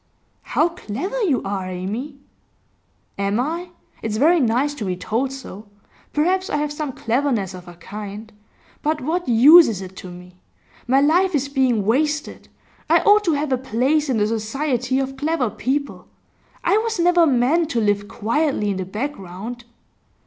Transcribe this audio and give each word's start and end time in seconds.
'How 0.41 0.69
clever 0.69 1.21
you 1.21 1.43
are, 1.43 1.69
Amy!' 1.69 2.17
'Am 3.19 3.39
I? 3.39 3.69
It's 4.01 4.17
very 4.17 4.39
nice 4.39 4.73
to 4.73 4.83
be 4.85 4.95
told 4.97 5.31
so. 5.31 5.67
Perhaps 6.11 6.49
I 6.49 6.57
have 6.57 6.73
some 6.73 6.91
cleverness 6.91 7.53
of 7.53 7.67
a 7.67 7.75
kind; 7.75 8.33
but 8.81 8.99
what 8.99 9.27
use 9.27 9.67
is 9.67 9.79
it 9.79 9.95
to 9.97 10.09
me? 10.09 10.37
My 10.87 11.01
life 11.01 11.35
is 11.35 11.49
being 11.49 11.85
wasted. 11.85 12.47
I 12.89 13.01
ought 13.01 13.23
to 13.25 13.33
have 13.33 13.51
a 13.51 13.59
place 13.59 14.09
in 14.09 14.17
the 14.17 14.25
society 14.25 14.97
of 14.99 15.17
clever 15.17 15.51
people. 15.51 16.07
I 16.63 16.79
was 16.79 16.97
never 16.99 17.27
meant 17.27 17.69
to 17.69 17.79
live 17.79 18.07
quietly 18.07 18.71
in 18.71 18.77
the 18.77 18.85
background. 18.85 19.65